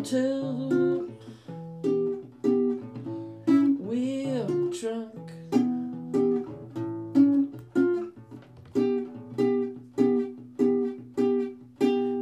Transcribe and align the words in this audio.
until. 0.00 1.06
We're 3.78 4.46
drunk. 4.80 5.26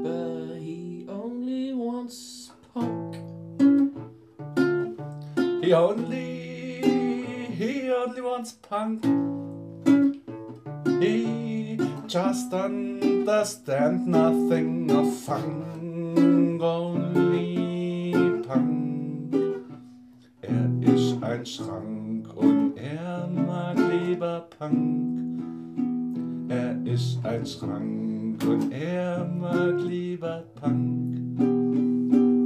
But 0.03 0.59
he 0.59 1.07
only 1.09 1.73
wants 1.75 2.51
punk. 2.75 3.15
He 5.63 5.73
only, 5.73 6.81
he 7.61 7.93
only 7.93 8.21
wants 8.21 8.53
punk. 8.53 9.05
He 11.01 11.79
just 12.09 12.53
understands 12.53 14.05
nothing 14.05 14.91
of 14.91 15.15
fun. 15.15 16.59
Oh, 16.61 16.98
ein 21.29 21.45
Schrank 21.45 22.35
und 22.37 22.73
er 22.77 23.29
mag 23.29 23.77
lieber 23.77 24.49
Punk. 24.59 25.21
Er 26.49 26.75
ist 26.87 27.19
ein 27.23 27.45
Schrank 27.45 28.43
und 28.45 28.73
er 28.73 29.27
mag 29.27 29.79
lieber 29.87 30.45
Punk. 30.55 31.19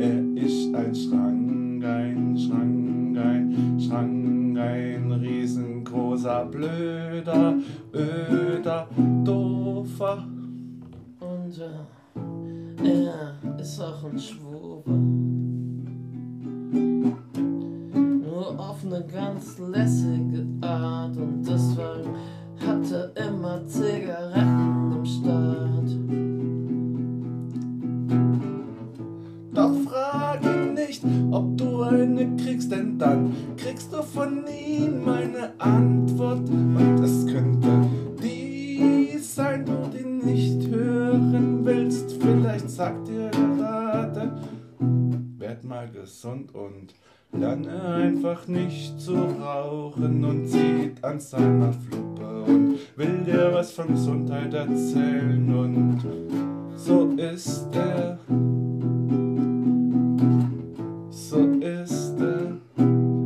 Er 0.01 0.45
ist 0.45 0.75
ein 0.75 0.95
Schrank, 0.95 1.85
ein 1.85 2.37
Schrank, 2.37 3.17
ein 3.19 3.81
Schrank, 3.81 4.59
ein 4.59 5.13
riesengroßer, 5.13 6.47
blöder, 6.47 7.55
öder, 7.95 8.89
doofer. 9.23 10.25
Und 11.21 11.57
äh, 11.57 12.89
er 12.89 13.61
ist 13.61 13.81
auch 13.81 14.05
ein 14.05 14.19
Schwuber. 14.19 15.22
Auf 18.59 18.85
eine 18.85 19.05
ganz 19.05 19.59
lässige 19.59 20.47
Art 20.61 21.17
und 21.17 21.43
deswegen 21.43 22.17
hat 22.59 22.91
er 22.91 23.29
immer 23.29 23.67
Zigaretten 23.67 24.93
im 24.93 25.05
Start. 25.07 25.73
Doch 29.55 29.75
frage 29.91 30.73
nicht, 30.75 31.05
ob 31.31 31.57
du 31.59 31.83
eine 31.83 32.37
kriegst, 32.37 32.73
denn 32.73 32.99
dann 32.99 33.33
kriegst 33.57 33.93
du 33.93 34.03
von 34.03 34.45
ihm 34.47 35.09
eine 35.09 35.53
Antwort. 35.59 36.49
Und 36.49 37.03
es 37.03 37.27
könnte 37.27 37.69
die 38.23 39.19
sein, 39.19 39.65
du 39.65 39.73
die 39.93 40.05
nicht 40.05 40.69
hören 40.69 41.65
willst. 41.65 42.13
Vielleicht 42.21 42.71
sagt 42.71 43.09
dir 43.09 43.31
gesund 45.87 46.55
und 46.55 46.95
lerne 47.33 47.83
einfach 47.83 48.47
nicht 48.47 49.01
zu 49.01 49.15
rauchen 49.15 50.25
und 50.25 50.47
zieht 50.47 51.03
an 51.03 51.19
seiner 51.19 51.73
Fluppe 51.73 52.43
und 52.45 52.79
will 52.97 53.25
dir 53.25 53.51
was 53.53 53.73
von 53.73 53.89
Gesundheit 53.89 54.53
erzählen 54.53 55.55
und 55.55 56.03
so 56.77 57.11
ist 57.13 57.69
er. 57.75 58.19
So 61.11 61.39
ist 61.61 62.15
er. 62.21 62.59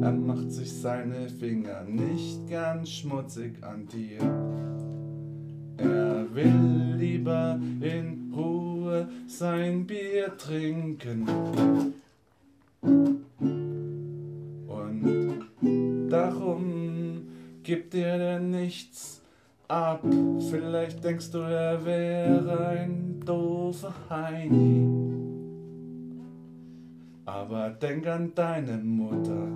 Er 0.03 0.13
macht 0.13 0.53
sich 0.53 0.73
seine 0.73 1.29
Finger 1.29 1.83
nicht 1.85 2.48
ganz 2.48 2.91
schmutzig 2.91 3.55
an 3.63 3.89
dir. 3.89 4.20
Er 5.79 6.27
will 6.35 6.95
lieber 6.97 7.59
in 7.81 8.33
Ruhe 8.35 9.09
sein 9.27 9.86
Bier 9.86 10.36
trinken. 10.36 11.27
Er 17.67 17.93
dir 17.93 18.39
nichts 18.39 19.21
ab. 19.67 20.05
Vielleicht 20.51 21.03
denkst 21.03 21.31
du, 21.33 21.39
er 21.39 21.85
wäre 21.85 22.69
ein 22.69 23.21
doofer 23.25 23.93
Heini. 24.09 24.87
Aber 27.25 27.71
denk 27.71 28.07
an 28.07 28.33
deine 28.35 28.79
Mutter. 28.79 29.49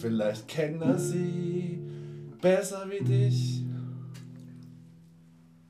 Vielleicht 0.00 0.48
kennt 0.48 0.82
er 0.82 0.98
sie 0.98 1.78
besser 2.40 2.86
wie 2.88 3.04
dich. 3.04 3.64